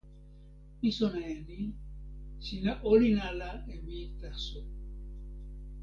mi 0.79 0.89
sona 0.97 1.21
e 1.35 1.37
ni: 1.47 1.61
sina 2.45 2.71
olin 2.91 3.17
ala 3.29 3.49
e 3.73 3.75
mi 3.85 3.99
taso. 4.19 4.61